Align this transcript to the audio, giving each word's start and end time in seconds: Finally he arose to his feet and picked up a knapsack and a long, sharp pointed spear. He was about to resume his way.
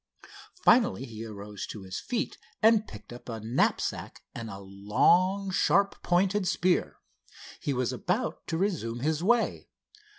Finally 0.63 1.05
he 1.05 1.23
arose 1.23 1.67
to 1.67 1.83
his 1.83 1.99
feet 1.99 2.39
and 2.59 2.87
picked 2.87 3.13
up 3.13 3.29
a 3.29 3.39
knapsack 3.39 4.23
and 4.33 4.49
a 4.49 4.57
long, 4.57 5.51
sharp 5.51 6.01
pointed 6.01 6.47
spear. 6.47 6.97
He 7.59 7.71
was 7.71 7.93
about 7.93 8.47
to 8.47 8.57
resume 8.57 9.01
his 9.01 9.23
way. 9.23 9.69